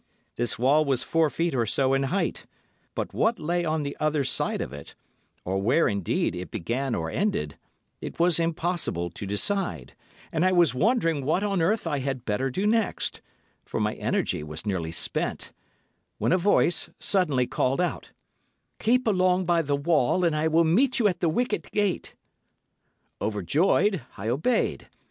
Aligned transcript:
This 0.35 0.57
wall 0.57 0.83
was 0.83 1.03
four 1.03 1.29
feet 1.29 1.53
or 1.53 1.67
so 1.67 1.93
in 1.93 2.01
height, 2.09 2.47
but 2.95 3.13
what 3.13 3.37
lay 3.39 3.63
on 3.63 3.83
the 3.83 3.95
other 3.99 4.23
side 4.23 4.59
of 4.59 4.73
it, 4.73 4.95
or 5.45 5.59
where 5.61 5.87
indeed 5.87 6.35
it 6.35 6.49
began 6.49 6.95
or 6.95 7.11
ended, 7.11 7.55
it 8.01 8.19
was 8.19 8.39
impossible 8.39 9.11
to 9.11 9.27
decide, 9.27 9.93
and 10.31 10.43
I 10.43 10.53
was 10.53 10.73
wondering 10.73 11.23
what 11.23 11.43
on 11.43 11.61
earth 11.61 11.85
I 11.85 11.99
had 11.99 12.25
better 12.25 12.49
do 12.49 12.65
next—for 12.65 13.79
my 13.79 13.93
energy 13.93 14.41
was 14.41 14.65
nearly 14.65 14.91
spent—when 14.91 16.31
a 16.31 16.35
voice 16.39 16.89
suddenly 16.97 17.45
called 17.45 17.79
out, 17.79 18.09
'Keep 18.79 19.05
along 19.05 19.45
by 19.45 19.61
the 19.61 19.75
wall 19.75 20.25
and 20.25 20.35
I 20.35 20.47
will 20.47 20.63
meet 20.63 20.97
you 20.97 21.07
at 21.07 21.19
the 21.19 21.29
wicket 21.29 21.71
gate!' 21.71 22.15
Overjoyed, 23.21 24.01
I 24.17 24.29
obeyed. 24.29 24.87